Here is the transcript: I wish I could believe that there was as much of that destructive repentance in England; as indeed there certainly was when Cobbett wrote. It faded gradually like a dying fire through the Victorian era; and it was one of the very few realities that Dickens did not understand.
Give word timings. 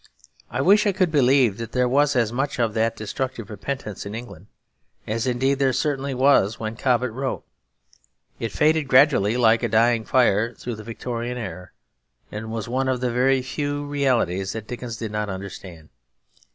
I 0.49 0.61
wish 0.61 0.87
I 0.87 0.93
could 0.93 1.11
believe 1.11 1.59
that 1.59 1.73
there 1.73 1.87
was 1.87 2.15
as 2.15 2.33
much 2.33 2.57
of 2.59 2.73
that 2.73 2.95
destructive 2.97 3.51
repentance 3.51 4.03
in 4.03 4.15
England; 4.15 4.47
as 5.05 5.27
indeed 5.27 5.59
there 5.59 5.73
certainly 5.73 6.15
was 6.15 6.59
when 6.59 6.75
Cobbett 6.75 7.11
wrote. 7.11 7.43
It 8.39 8.51
faded 8.51 8.87
gradually 8.87 9.37
like 9.37 9.61
a 9.61 9.69
dying 9.69 10.03
fire 10.03 10.55
through 10.55 10.77
the 10.77 10.83
Victorian 10.83 11.37
era; 11.37 11.69
and 12.31 12.45
it 12.45 12.47
was 12.47 12.67
one 12.67 12.89
of 12.89 12.99
the 12.99 13.11
very 13.11 13.43
few 13.43 13.85
realities 13.85 14.53
that 14.53 14.65
Dickens 14.65 14.97
did 14.97 15.11
not 15.11 15.29
understand. 15.29 15.89